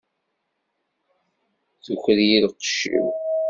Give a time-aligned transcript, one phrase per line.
[1.83, 3.07] Tuker-iyi lqecc-iw!